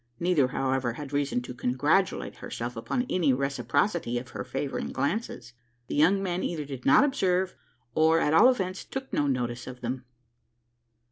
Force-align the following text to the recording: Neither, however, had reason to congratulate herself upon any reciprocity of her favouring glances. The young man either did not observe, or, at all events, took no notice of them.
Neither, 0.19 0.47
however, 0.47 0.93
had 0.93 1.13
reason 1.13 1.43
to 1.43 1.53
congratulate 1.53 2.37
herself 2.37 2.75
upon 2.75 3.05
any 3.07 3.33
reciprocity 3.33 4.17
of 4.17 4.29
her 4.29 4.43
favouring 4.43 4.91
glances. 4.91 5.53
The 5.85 5.95
young 5.95 6.23
man 6.23 6.41
either 6.43 6.65
did 6.65 6.87
not 6.87 7.03
observe, 7.03 7.55
or, 7.93 8.19
at 8.19 8.33
all 8.33 8.49
events, 8.49 8.83
took 8.83 9.13
no 9.13 9.27
notice 9.27 9.67
of 9.67 9.81
them. 9.81 10.05